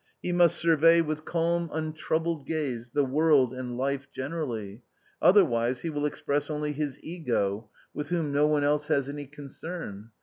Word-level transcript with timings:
He 0.19 0.31
must 0.31 0.55
survey 0.55 1.01
with 1.01 1.25
calm 1.25 1.69
untroubled 1.71 2.47
gaze 2.47 2.89
the 2.89 3.05
world 3.05 3.53
and 3.53 3.77
life 3.77 4.11
generally; 4.11 4.81
otherwise, 5.21 5.81
he 5.81 5.91
will 5.91 6.07
express 6.07 6.49
only 6.49 6.71
his 6.71 6.99
Ego, 7.03 7.69
with 7.93 8.07
whom 8.09 8.31
no 8.31 8.47
one 8.47 8.63
else 8.63 8.87
has 8.87 9.07
any 9.07 9.27
concern. 9.27 10.09